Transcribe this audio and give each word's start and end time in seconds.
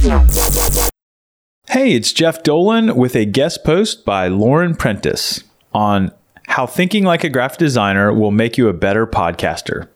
Hey, 0.00 1.92
it's 1.92 2.12
Jeff 2.12 2.44
Dolan 2.44 2.94
with 2.94 3.16
a 3.16 3.24
guest 3.24 3.64
post 3.64 4.04
by 4.04 4.28
Lauren 4.28 4.76
Prentice 4.76 5.42
on 5.74 6.12
how 6.46 6.66
thinking 6.66 7.02
like 7.02 7.24
a 7.24 7.28
graphic 7.28 7.58
designer 7.58 8.12
will 8.12 8.30
make 8.30 8.56
you 8.56 8.68
a 8.68 8.72
better 8.72 9.08
podcaster. 9.08 9.88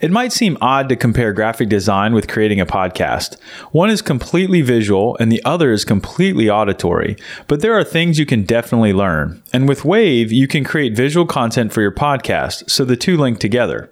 It 0.00 0.10
might 0.10 0.32
seem 0.32 0.56
odd 0.62 0.88
to 0.88 0.96
compare 0.96 1.34
graphic 1.34 1.68
design 1.68 2.14
with 2.14 2.26
creating 2.26 2.58
a 2.58 2.64
podcast. 2.64 3.38
One 3.70 3.90
is 3.90 4.00
completely 4.00 4.62
visual 4.62 5.14
and 5.20 5.30
the 5.30 5.44
other 5.44 5.72
is 5.72 5.84
completely 5.84 6.48
auditory, 6.48 7.14
but 7.46 7.60
there 7.60 7.74
are 7.78 7.84
things 7.84 8.18
you 8.18 8.26
can 8.26 8.44
definitely 8.44 8.94
learn. 8.94 9.42
And 9.52 9.68
with 9.68 9.80
Wavve, 9.80 10.30
you 10.30 10.48
can 10.48 10.64
create 10.64 10.96
visual 10.96 11.26
content 11.26 11.70
for 11.70 11.82
your 11.82 11.92
podcast, 11.92 12.70
so 12.70 12.86
the 12.86 12.96
two 12.96 13.18
link 13.18 13.40
together. 13.40 13.90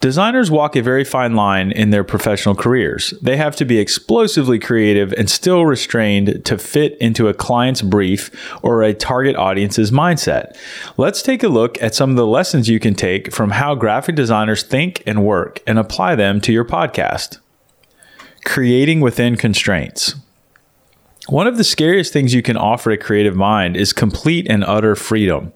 Designers 0.00 0.50
walk 0.50 0.76
a 0.76 0.82
very 0.82 1.04
fine 1.04 1.34
line 1.34 1.70
in 1.72 1.90
their 1.90 2.04
professional 2.04 2.54
careers. 2.54 3.12
They 3.20 3.36
have 3.36 3.54
to 3.56 3.66
be 3.66 3.78
explosively 3.78 4.58
creative 4.58 5.12
and 5.12 5.28
still 5.28 5.66
restrained 5.66 6.42
to 6.46 6.56
fit 6.56 6.96
into 7.02 7.28
a 7.28 7.34
client's 7.34 7.82
brief 7.82 8.30
or 8.62 8.82
a 8.82 8.94
target 8.94 9.36
audience's 9.36 9.90
mindset. 9.90 10.56
Let's 10.96 11.20
take 11.20 11.42
a 11.42 11.48
look 11.48 11.80
at 11.82 11.94
some 11.94 12.08
of 12.08 12.16
the 12.16 12.26
lessons 12.26 12.66
you 12.66 12.80
can 12.80 12.94
take 12.94 13.30
from 13.30 13.50
how 13.50 13.74
graphic 13.74 14.16
designers 14.16 14.62
think 14.62 15.02
and 15.04 15.22
work 15.22 15.60
and 15.66 15.78
apply 15.78 16.14
them 16.14 16.40
to 16.40 16.52
your 16.52 16.64
podcast. 16.64 17.38
Creating 18.46 19.02
within 19.02 19.36
constraints. 19.36 20.14
One 21.28 21.46
of 21.46 21.58
the 21.58 21.64
scariest 21.64 22.10
things 22.10 22.32
you 22.32 22.40
can 22.40 22.56
offer 22.56 22.90
a 22.90 22.96
creative 22.96 23.36
mind 23.36 23.76
is 23.76 23.92
complete 23.92 24.46
and 24.48 24.64
utter 24.64 24.96
freedom. 24.96 25.52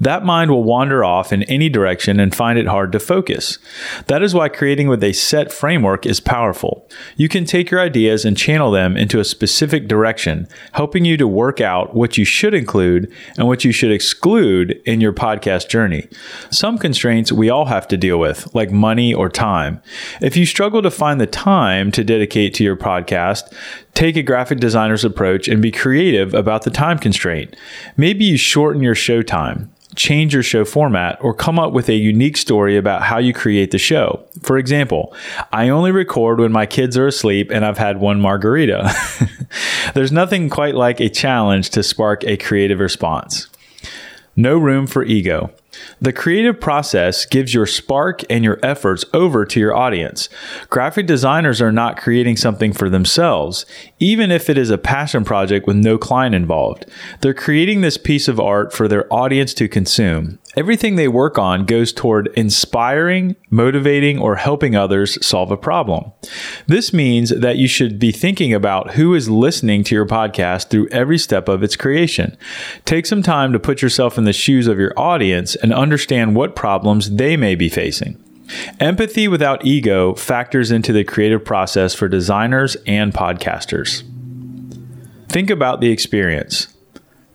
That 0.00 0.24
mind 0.24 0.50
will 0.50 0.64
wander 0.64 1.04
off 1.04 1.32
in 1.32 1.42
any 1.44 1.68
direction 1.68 2.20
and 2.20 2.34
find 2.34 2.58
it 2.58 2.66
hard 2.66 2.92
to 2.92 3.00
focus. 3.00 3.58
That 4.06 4.22
is 4.22 4.34
why 4.34 4.48
creating 4.48 4.88
with 4.88 5.02
a 5.02 5.12
set 5.12 5.52
framework 5.52 6.06
is 6.06 6.20
powerful. 6.20 6.88
You 7.16 7.28
can 7.28 7.44
take 7.44 7.70
your 7.70 7.80
ideas 7.80 8.24
and 8.24 8.36
channel 8.36 8.70
them 8.70 8.96
into 8.96 9.20
a 9.20 9.24
specific 9.24 9.88
direction, 9.88 10.48
helping 10.72 11.04
you 11.04 11.16
to 11.16 11.28
work 11.28 11.60
out 11.60 11.94
what 11.94 12.18
you 12.18 12.24
should 12.24 12.54
include 12.54 13.12
and 13.36 13.46
what 13.46 13.64
you 13.64 13.72
should 13.72 13.92
exclude 13.92 14.80
in 14.84 15.00
your 15.00 15.12
podcast 15.12 15.68
journey. 15.68 16.08
Some 16.50 16.78
constraints 16.78 17.32
we 17.32 17.50
all 17.50 17.66
have 17.66 17.88
to 17.88 17.96
deal 17.96 18.18
with, 18.18 18.54
like 18.54 18.70
money 18.70 19.12
or 19.12 19.28
time. 19.28 19.82
If 20.20 20.36
you 20.36 20.46
struggle 20.46 20.82
to 20.82 20.90
find 20.90 21.20
the 21.20 21.26
time 21.26 21.90
to 21.92 22.04
dedicate 22.04 22.54
to 22.54 22.64
your 22.64 22.76
podcast, 22.76 23.52
Take 23.98 24.16
a 24.16 24.22
graphic 24.22 24.60
designer's 24.60 25.04
approach 25.04 25.48
and 25.48 25.60
be 25.60 25.72
creative 25.72 26.32
about 26.32 26.62
the 26.62 26.70
time 26.70 27.00
constraint. 27.00 27.56
Maybe 27.96 28.24
you 28.24 28.36
shorten 28.36 28.80
your 28.80 28.94
show 28.94 29.22
time, 29.22 29.72
change 29.96 30.32
your 30.32 30.44
show 30.44 30.64
format, 30.64 31.18
or 31.20 31.34
come 31.34 31.58
up 31.58 31.72
with 31.72 31.88
a 31.88 31.96
unique 31.96 32.36
story 32.36 32.76
about 32.76 33.02
how 33.02 33.18
you 33.18 33.32
create 33.32 33.72
the 33.72 33.78
show. 33.78 34.24
For 34.40 34.56
example, 34.56 35.12
I 35.50 35.68
only 35.70 35.90
record 35.90 36.38
when 36.38 36.52
my 36.52 36.64
kids 36.64 36.96
are 36.96 37.08
asleep 37.08 37.50
and 37.50 37.64
I've 37.64 37.78
had 37.78 37.98
one 37.98 38.20
margarita. 38.20 38.88
There's 39.94 40.12
nothing 40.12 40.48
quite 40.48 40.76
like 40.76 41.00
a 41.00 41.08
challenge 41.08 41.70
to 41.70 41.82
spark 41.82 42.22
a 42.22 42.36
creative 42.36 42.78
response. 42.78 43.48
No 44.36 44.58
room 44.58 44.86
for 44.86 45.02
ego. 45.02 45.50
The 46.00 46.12
creative 46.12 46.60
process 46.60 47.26
gives 47.26 47.54
your 47.54 47.66
spark 47.66 48.22
and 48.30 48.44
your 48.44 48.58
efforts 48.62 49.04
over 49.12 49.44
to 49.44 49.60
your 49.60 49.76
audience. 49.76 50.28
Graphic 50.70 51.06
designers 51.06 51.60
are 51.60 51.72
not 51.72 51.98
creating 51.98 52.36
something 52.36 52.72
for 52.72 52.88
themselves, 52.88 53.66
even 53.98 54.30
if 54.30 54.48
it 54.48 54.56
is 54.56 54.70
a 54.70 54.78
passion 54.78 55.24
project 55.24 55.66
with 55.66 55.76
no 55.76 55.98
client 55.98 56.34
involved. 56.34 56.86
They're 57.20 57.34
creating 57.34 57.80
this 57.80 57.96
piece 57.98 58.28
of 58.28 58.40
art 58.40 58.72
for 58.72 58.88
their 58.88 59.12
audience 59.12 59.52
to 59.54 59.68
consume. 59.68 60.38
Everything 60.58 60.96
they 60.96 61.06
work 61.06 61.38
on 61.38 61.66
goes 61.66 61.92
toward 61.92 62.32
inspiring, 62.34 63.36
motivating, 63.48 64.18
or 64.18 64.34
helping 64.34 64.74
others 64.74 65.24
solve 65.24 65.52
a 65.52 65.56
problem. 65.56 66.10
This 66.66 66.92
means 66.92 67.30
that 67.30 67.58
you 67.58 67.68
should 67.68 68.00
be 68.00 68.10
thinking 68.10 68.52
about 68.52 68.94
who 68.94 69.14
is 69.14 69.30
listening 69.30 69.84
to 69.84 69.94
your 69.94 70.04
podcast 70.04 70.68
through 70.68 70.88
every 70.88 71.16
step 71.16 71.48
of 71.48 71.62
its 71.62 71.76
creation. 71.76 72.36
Take 72.84 73.06
some 73.06 73.22
time 73.22 73.52
to 73.52 73.60
put 73.60 73.82
yourself 73.82 74.18
in 74.18 74.24
the 74.24 74.32
shoes 74.32 74.66
of 74.66 74.80
your 74.80 74.92
audience 74.98 75.54
and 75.54 75.72
understand 75.72 76.34
what 76.34 76.56
problems 76.56 77.12
they 77.12 77.36
may 77.36 77.54
be 77.54 77.68
facing. 77.68 78.20
Empathy 78.80 79.28
without 79.28 79.64
ego 79.64 80.12
factors 80.14 80.72
into 80.72 80.92
the 80.92 81.04
creative 81.04 81.44
process 81.44 81.94
for 81.94 82.08
designers 82.08 82.76
and 82.84 83.14
podcasters. 83.14 84.02
Think 85.28 85.50
about 85.50 85.80
the 85.80 85.92
experience. 85.92 86.66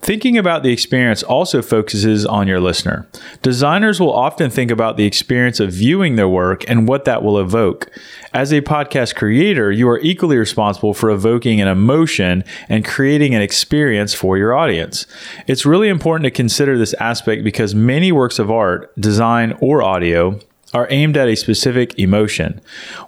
Thinking 0.03 0.37
about 0.37 0.63
the 0.63 0.73
experience 0.73 1.23
also 1.23 1.61
focuses 1.61 2.25
on 2.25 2.45
your 2.45 2.59
listener. 2.59 3.07
Designers 3.41 4.01
will 4.01 4.11
often 4.11 4.49
think 4.49 4.69
about 4.69 4.97
the 4.97 5.05
experience 5.05 5.61
of 5.61 5.71
viewing 5.71 6.17
their 6.17 6.27
work 6.27 6.69
and 6.69 6.89
what 6.89 7.05
that 7.05 7.23
will 7.23 7.39
evoke. 7.39 7.89
As 8.33 8.51
a 8.51 8.59
podcast 8.59 9.15
creator, 9.15 9.71
you 9.71 9.87
are 9.87 10.01
equally 10.01 10.35
responsible 10.35 10.93
for 10.93 11.09
evoking 11.09 11.61
an 11.61 11.69
emotion 11.69 12.43
and 12.67 12.83
creating 12.83 13.33
an 13.33 13.41
experience 13.41 14.13
for 14.13 14.37
your 14.37 14.53
audience. 14.53 15.07
It's 15.47 15.65
really 15.65 15.87
important 15.87 16.25
to 16.25 16.31
consider 16.31 16.77
this 16.77 16.93
aspect 16.95 17.45
because 17.45 17.73
many 17.73 18.11
works 18.11 18.39
of 18.39 18.51
art, 18.51 18.93
design, 18.99 19.57
or 19.61 19.81
audio 19.81 20.37
are 20.73 20.87
aimed 20.89 21.15
at 21.15 21.27
a 21.27 21.35
specific 21.35 21.97
emotion. 21.99 22.59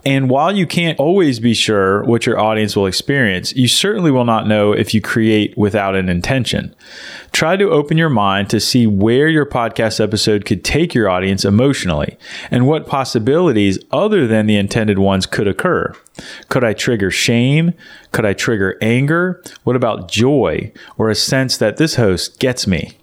And 0.05 0.29
while 0.29 0.55
you 0.55 0.67
can't 0.67 0.99
always 0.99 1.39
be 1.39 1.53
sure 1.53 2.03
what 2.03 2.25
your 2.25 2.39
audience 2.39 2.75
will 2.75 2.85
experience, 2.85 3.55
you 3.55 3.67
certainly 3.67 4.11
will 4.11 4.25
not 4.25 4.47
know 4.47 4.71
if 4.71 4.93
you 4.93 5.01
create 5.01 5.57
without 5.57 5.95
an 5.95 6.07
intention. 6.07 6.75
Try 7.31 7.57
to 7.57 7.71
open 7.71 7.97
your 7.97 8.09
mind 8.09 8.49
to 8.51 8.59
see 8.59 8.85
where 8.85 9.27
your 9.27 9.45
podcast 9.45 9.99
episode 9.99 10.45
could 10.45 10.63
take 10.63 10.93
your 10.93 11.09
audience 11.09 11.43
emotionally 11.43 12.17
and 12.51 12.67
what 12.67 12.87
possibilities 12.87 13.79
other 13.91 14.27
than 14.27 14.45
the 14.45 14.57
intended 14.57 14.99
ones 14.99 15.25
could 15.25 15.47
occur. 15.47 15.93
Could 16.49 16.63
I 16.63 16.73
trigger 16.73 17.11
shame? 17.11 17.73
Could 18.11 18.25
I 18.25 18.33
trigger 18.33 18.77
anger? 18.81 19.43
What 19.63 19.75
about 19.75 20.09
joy 20.09 20.71
or 20.97 21.09
a 21.09 21.15
sense 21.15 21.57
that 21.57 21.77
this 21.77 21.95
host 21.95 22.39
gets 22.39 22.67
me? 22.67 22.97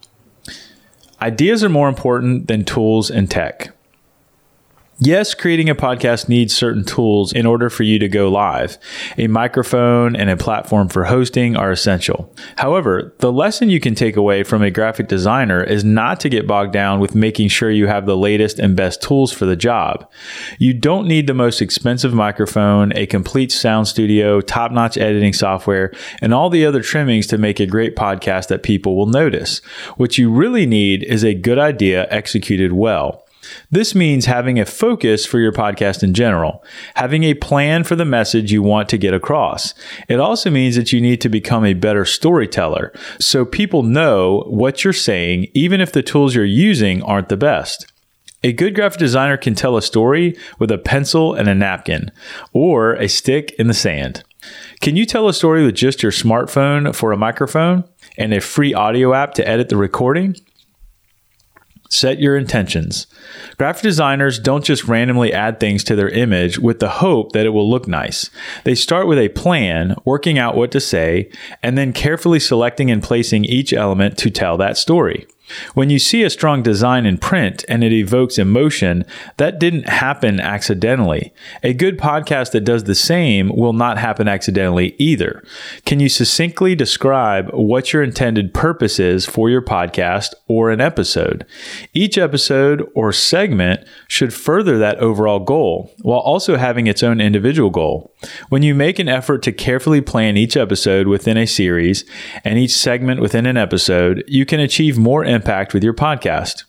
Ideas 1.21 1.63
are 1.63 1.69
more 1.69 1.89
important 1.89 2.49
than 2.49 2.65
tools 2.65 3.11
and 3.11 3.31
tech. 3.31 3.73
Yes, 5.05 5.35
creating 5.35 5.69
a 5.69 5.75
podcast 5.75 6.29
needs 6.29 6.55
certain 6.55 6.85
tools 6.85 7.33
in 7.33 7.45
order 7.45 7.69
for 7.69 7.83
you 7.83 7.99
to 7.99 8.07
go 8.07 8.31
live. 8.31 8.79
A 9.19 9.27
microphone 9.27 10.15
and 10.15 10.31
a 10.31 10.37
platform 10.37 10.89
for 10.89 11.03
hosting 11.03 11.57
are 11.57 11.73
essential. 11.73 12.33
However, 12.55 13.13
the 13.19 13.33
lesson 13.33 13.69
you 13.69 13.81
can 13.81 13.97
take 13.97 14.15
away 14.15 14.45
from 14.45 14.63
a 14.63 14.71
graphic 14.71 15.09
designer 15.09 15.61
is 15.61 15.83
not 15.83 16.21
to 16.21 16.29
get 16.29 16.47
bogged 16.47 16.73
down 16.73 17.01
with 17.01 17.17
making 17.17 17.49
sure 17.49 17.69
you 17.69 17.89
have 17.89 18.07
the 18.07 18.17
latest 18.17 18.61
and 18.61 18.77
best 18.77 19.03
tools 19.03 19.33
for 19.33 19.45
the 19.45 19.57
job. 19.57 20.09
You 20.61 20.73
don't 20.73 21.09
need 21.09 21.27
the 21.27 21.35
most 21.35 21.61
expensive 21.61 22.15
microphone, 22.15 22.93
a 22.97 23.07
complete 23.07 23.51
sound 23.51 23.89
studio, 23.89 24.41
top 24.41 24.71
notch 24.71 24.97
editing 24.97 25.33
software, 25.33 25.93
and 26.21 26.33
all 26.33 26.49
the 26.49 26.65
other 26.65 26.81
trimmings 26.81 27.27
to 27.27 27.39
make 27.39 27.59
a 27.59 27.67
great 27.67 27.97
podcast 27.97 28.47
that 28.49 28.63
people 28.63 28.97
will 28.97 29.07
notice. 29.07 29.59
What 29.97 30.17
you 30.17 30.31
really 30.31 30.65
need 30.65 31.03
is 31.03 31.25
a 31.25 31.35
good 31.35 31.59
idea 31.59 32.07
executed 32.09 32.73
well. 32.73 33.22
This 33.71 33.95
means 33.95 34.27
having 34.27 34.59
a 34.59 34.67
focus 34.67 35.27
for 35.27 35.39
your 35.39 35.53
podcast 35.53 36.03
in 36.03 36.15
general, 36.15 36.65
having 36.95 37.25
a 37.25 37.35
plan 37.35 37.85
for 37.85 37.97
the 37.97 38.05
message 38.05 38.53
you 38.53 38.63
want 38.63 38.89
to 38.91 38.99
get 38.99 39.15
across. 39.15 39.75
It 40.09 40.21
also 40.21 40.51
means 40.51 40.77
that 40.77 40.93
you 40.93 41.01
need 41.01 41.21
to 41.23 41.29
become 41.29 41.65
a 41.65 41.75
better 41.75 42.05
storyteller 42.05 42.93
so 43.19 43.45
people 43.45 43.83
know 43.83 44.45
what 44.49 44.85
you're 44.85 44.93
saying, 44.93 45.49
even 45.55 45.81
if 45.81 45.93
the 45.93 46.03
tools 46.03 46.35
you're 46.35 46.45
using 46.45 47.03
aren't 47.03 47.29
the 47.29 47.37
best. 47.37 47.87
A 48.45 48.53
good 48.53 48.75
graphic 48.75 48.99
designer 48.99 49.37
can 49.37 49.55
tell 49.55 49.77
a 49.77 49.83
story 49.83 50.37
with 50.59 50.73
a 50.73 50.79
pencil 50.79 51.33
and 51.33 51.49
a 51.49 51.55
napkin, 51.55 52.11
or 52.53 52.95
a 52.95 53.09
stick 53.09 53.53
in 53.53 53.69
the 53.69 53.75
sand. 53.75 54.25
Can 54.81 54.97
you 54.97 55.07
tell 55.07 55.29
a 55.29 55.33
story 55.33 55.65
with 55.65 55.77
just 55.77 56.03
your 56.03 56.11
smartphone 56.11 56.93
for 56.93 57.13
a 57.13 57.17
microphone 57.17 57.85
and 58.19 58.35
a 58.35 58.41
free 58.41 58.75
audio 58.75 59.15
app 59.15 59.35
to 59.35 59.49
edit 59.49 59.69
the 59.69 59.77
recording? 59.77 60.35
Set 61.93 62.21
your 62.21 62.39
intentions. 62.39 63.07
Graphic 63.59 63.83
designers 63.83 64.39
don't 64.39 64.65
just 64.65 64.89
randomly 64.89 65.31
add 65.31 65.61
things 65.61 65.85
to 65.85 65.95
their 65.95 66.09
image 66.09 66.59
with 66.59 66.81
the 66.81 66.89
hope 66.89 67.33
that 67.33 67.45
it 67.45 67.51
will 67.51 67.69
look 67.69 67.87
nice. 67.87 68.31
They 68.65 68.75
start 68.75 69.07
with 69.07 69.19
a 69.19 69.29
plan, 69.29 69.97
working 70.07 70.39
out 70.39 70.57
what 70.57 70.71
to 70.71 70.81
say, 70.81 71.31
and 71.63 71.77
then 71.77 71.93
carefully 71.93 72.41
selecting 72.41 72.91
and 72.91 73.03
placing 73.03 73.45
each 73.45 73.75
element 73.75 74.17
to 74.19 74.31
tell 74.31 74.57
that 74.57 74.79
story. 74.79 75.27
When 75.75 75.91
you 75.91 75.99
see 75.99 76.23
a 76.23 76.31
strong 76.31 76.63
design 76.63 77.05
in 77.05 77.19
print 77.19 77.65
and 77.69 77.85
it 77.85 77.93
evokes 77.93 78.39
emotion, 78.39 79.05
that 79.37 79.59
didn't 79.59 79.89
happen 79.89 80.41
accidentally. 80.41 81.33
A 81.63 81.75
good 81.75 81.99
podcast 81.99 82.53
that 82.53 82.65
does 82.65 82.85
the 82.85 82.95
same 82.95 83.51
will 83.55 83.73
not 83.73 83.99
happen 83.99 84.29
accidentally 84.29 84.95
either. 84.99 85.43
Can 85.85 86.01
you 86.01 86.09
succinctly 86.09 86.75
describe 86.75 87.51
what 87.53 87.93
your 87.93 88.03
intended 88.03 88.55
purpose 88.55 88.99
is 88.99 89.27
for 89.27 89.51
your 89.51 89.63
podcast 89.63 90.29
or 90.49 90.71
an 90.71 90.81
episode? 90.81 91.45
Each 91.93 92.17
episode 92.17 92.89
or 92.95 93.13
segment 93.13 93.87
should 94.09 94.33
further 94.33 94.79
that 94.79 94.99
overall 94.99 95.41
goal 95.41 95.93
while 96.03 96.21
also 96.21 96.57
having 96.57 96.87
its 96.87 97.03
own 97.03 97.21
individual 97.21 97.71
goal. 97.71 98.15
When 98.49 98.63
you 98.63 98.75
make 98.75 98.99
an 98.99 99.09
effort 99.09 99.43
to 99.43 99.53
carefully 99.53 100.01
plan 100.01 100.37
each 100.37 100.57
episode 100.57 101.09
within 101.09 101.37
a 101.37 101.47
series 101.47 102.05
and 102.45 102.59
each 102.59 102.73
segment 102.73 103.21
within 103.21 103.47
an 103.47 103.57
episode, 103.57 104.25
you 104.27 104.47
can 104.47 104.61
achieve 104.61 104.97
more 104.97 105.25
impact 105.25 105.42
with 105.75 105.85
your 105.85 105.95
podcast. 105.95 106.65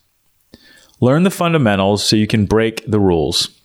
Learn 0.99 1.23
the 1.23 1.29
fundamentals 1.29 2.03
so 2.03 2.15
you 2.15 2.27
can 2.27 2.45
break 2.45 2.83
the 2.89 2.99
rules. 2.99 3.59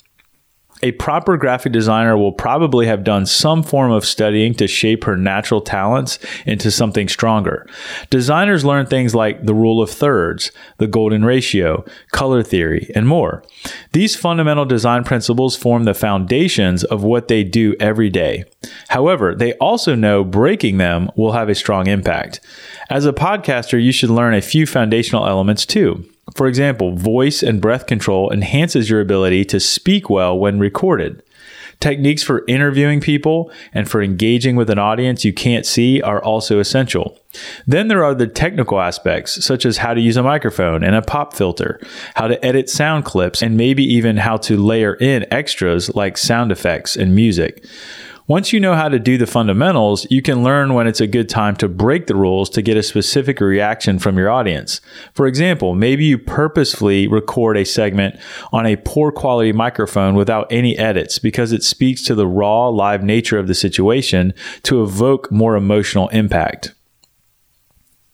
A 0.83 0.93
proper 0.93 1.37
graphic 1.37 1.73
designer 1.73 2.17
will 2.17 2.33
probably 2.33 2.87
have 2.87 3.03
done 3.03 3.27
some 3.27 3.63
form 3.63 3.91
of 3.91 4.05
studying 4.05 4.55
to 4.55 4.69
shape 4.69 5.05
her 5.05 5.17
natural 5.17 5.61
talents 5.61 6.19
into 6.47 6.71
something 6.71 7.09
stronger. 7.09 7.67
Designers 8.11 8.65
learn 8.65 8.87
things 8.87 9.15
like 9.15 9.45
the 9.45 9.55
rule 9.55 9.83
of 9.83 9.91
thirds, 9.91 10.53
the 10.79 10.87
golden 10.87 11.25
ratio, 11.25 11.85
color 12.13 12.43
theory, 12.45 12.91
and 12.95 13.09
more. 13.09 13.43
These 13.93 14.15
fundamental 14.15 14.65
design 14.65 15.03
principles 15.03 15.57
form 15.57 15.85
the 15.85 15.95
foundations 15.95 16.85
of 16.85 17.03
what 17.03 17.27
they 17.27 17.43
do 17.43 17.75
every 17.81 18.11
day. 18.11 18.45
However, 18.89 19.35
they 19.35 19.55
also 19.55 19.97
know 19.97 20.23
breaking 20.23 20.79
them 20.79 21.11
will 21.17 21.33
have 21.33 21.49
a 21.49 21.55
strong 21.55 21.89
impact. 21.89 22.41
As 22.89 23.05
a 23.05 23.13
podcaster, 23.13 23.83
you 23.83 23.93
should 23.93 24.11
learn 24.11 24.35
a 24.35 24.41
few 24.41 24.65
foundational 24.65 25.27
elements 25.27 25.67
too. 25.67 26.09
For 26.35 26.47
example, 26.47 26.95
voice 26.95 27.43
and 27.43 27.61
breath 27.61 27.87
control 27.87 28.31
enhances 28.31 28.91
your 28.91 29.01
ability 29.01 29.45
to 29.47 29.61
speak 29.61 30.11
well 30.11 30.39
when 30.39 30.59
recorded. 30.59 31.23
Techniques 31.81 32.25
for 32.25 32.45
interviewing 32.49 33.01
people 33.01 33.53
and 33.73 33.89
for 33.89 34.03
engaging 34.03 34.57
with 34.57 34.69
an 34.69 34.81
audience 34.81 35.25
you 35.25 35.33
can't 35.33 35.65
see 35.65 36.03
are 36.03 36.23
also 36.23 36.59
essential. 36.59 37.17
Then 37.69 37.87
there 37.87 38.03
are 38.03 38.17
the 38.17 38.27
technical 38.27 38.81
aspects, 38.81 39.45
such 39.45 39.65
as 39.65 39.77
how 39.77 39.95
to 39.95 40.01
use 40.01 40.17
a 40.17 40.23
microphone 40.25 40.83
and 40.83 40.97
a 40.97 41.03
pop 41.03 41.35
filter, 41.35 41.81
how 42.17 42.27
to 42.27 42.45
edit 42.45 42.69
sound 42.69 43.05
clips, 43.05 43.43
and 43.43 43.57
maybe 43.57 43.85
even 43.85 44.17
how 44.17 44.39
to 44.39 44.57
layer 44.57 44.95
in 44.95 45.33
extras 45.33 45.95
like 45.95 46.19
sound 46.19 46.51
effects 46.51 46.97
and 46.97 47.15
music. 47.15 47.65
Once 48.29 48.53
you 48.53 48.61
know 48.61 48.75
how 48.75 48.91
to 48.91 48.99
do 48.99 49.17
the 49.17 49.27
fundamentals, 49.27 50.07
you 50.11 50.21
can 50.21 50.45
learn 50.45 50.75
when 50.75 50.87
it's 50.87 51.01
a 51.01 51.07
good 51.07 51.31
time 51.31 51.57
to 51.57 51.67
break 51.67 52.09
the 52.09 52.15
rules 52.15 52.51
to 52.51 52.61
get 52.61 52.77
a 52.77 52.83
specific 52.83 53.41
reaction 53.41 53.99
from 53.99 54.19
your 54.19 54.29
audience. 54.29 54.83
For 55.15 55.27
example, 55.27 55.75
maybe 55.75 56.05
you 56.05 56.19
purposefully 56.19 57.09
record 57.09 57.57
a 57.57 57.65
segment 57.65 58.21
on 58.53 58.67
a 58.67 58.77
poor 58.77 59.11
quality 59.11 59.53
microphone 59.53 60.15
without 60.15 60.47
any 60.53 60.77
edits 60.77 61.19
because 61.19 61.53
it 61.53 61.63
speaks 61.63 62.03
to 62.03 62.15
the 62.15 62.27
raw, 62.27 62.69
live 62.69 63.03
nature 63.03 63.39
of 63.39 63.47
the 63.47 63.55
situation 63.55 64.35
to 64.65 64.83
evoke 64.83 65.33
more 65.33 65.57
emotional 65.57 66.09
impact. 66.09 66.75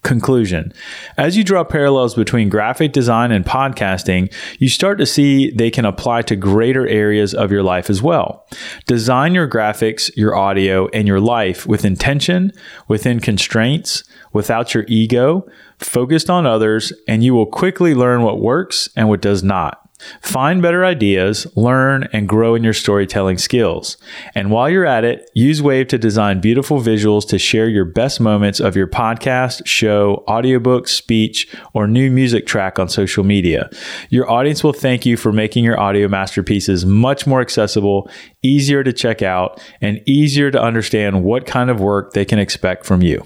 Conclusion 0.05 0.73
As 1.17 1.37
you 1.37 1.43
draw 1.43 1.65
parallels 1.65 2.15
between 2.15 2.51
graphic 2.51 2.93
design 2.93 3.33
and 3.33 3.45
podcasting, 3.45 4.33
you 4.61 4.69
start 4.69 4.99
to 4.99 5.07
see 5.07 5.51
they 5.51 5.71
can 5.71 5.87
apply 5.87 6.23
to 6.23 6.37
greater 6.37 6.87
areas 6.87 7.35
of 7.35 7.51
your 7.51 7.63
life 7.63 7.89
as 7.89 8.03
well. 8.03 8.47
Design 8.87 9.35
your 9.35 9.49
graphics, 9.49 10.15
your 10.15 10.37
audio, 10.37 10.89
and 10.89 11.09
your 11.09 11.21
life 11.21 11.67
with 11.67 11.87
intention, 11.87 12.53
within 12.87 13.19
constraints, 13.19 14.05
without 14.33 14.75
your 14.75 14.85
ego, 14.89 15.47
focused 15.79 16.29
on 16.29 16.47
others, 16.47 16.93
and 17.09 17.25
you 17.25 17.35
will 17.35 17.47
quickly 17.47 17.95
learn 17.95 18.23
what 18.23 18.41
works 18.41 18.91
and 18.95 19.09
what 19.09 19.23
does 19.23 19.43
not. 19.43 19.81
Find 20.21 20.63
better 20.63 20.85
ideas, 20.85 21.47
learn, 21.57 22.09
and 22.13 22.29
grow 22.29 22.55
in 22.55 22.65
your 22.65 22.73
storytelling 22.73 23.39
skills. 23.39 23.97
And 24.35 24.51
while 24.51 24.69
you're 24.69 24.87
at 24.87 25.05
it, 25.05 25.31
use 25.35 25.61
Wavve 25.61 25.89
to 25.89 25.99
design 25.99 26.41
beautiful 26.41 26.81
visuals 26.81 27.27
to 27.29 27.39
share 27.39 27.69
your 27.69 27.85
best 27.85 28.21
moments 28.21 28.61
of 28.61 28.77
your 28.77 28.87
podcast, 28.87 29.67
show, 29.67 30.25
audiobook, 30.29 30.89
speech, 30.89 31.55
or 31.73 31.87
new 31.87 32.11
music 32.11 32.47
track 32.47 32.79
on 32.79 32.89
social 32.89 33.25
media. 33.25 33.71
Your 34.11 34.31
audience 34.31 34.63
will 34.63 34.73
thank 34.73 35.07
you 35.07 35.17
for 35.17 35.33
making 35.33 35.65
your 35.65 35.79
audio 35.79 36.09
masterpieces 36.09 36.85
much 36.85 37.27
more 37.27 37.41
accessible, 37.41 38.11
easier 38.43 38.85
to 38.85 38.93
check 38.93 39.23
out, 39.23 39.61
and 39.81 40.01
easier 40.07 40.51
to 40.51 40.61
understand 40.61 41.25
what 41.25 41.47
kind 41.47 41.71
of 41.71 41.81
work 41.81 42.13
they 42.13 42.25
can 42.25 42.39
expect 42.39 42.87
from 42.87 43.03
you. 43.03 43.25